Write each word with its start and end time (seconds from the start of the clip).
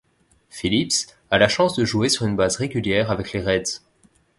Phillips 0.49 1.11
a 1.29 1.37
la 1.37 1.47
chance 1.47 1.75
de 1.75 1.85
jouer 1.85 2.09
sur 2.09 2.25
une 2.25 2.35
base 2.35 2.55
régulière 2.55 3.11
avec 3.11 3.33
les 3.33 3.39
Reds. 3.41 3.83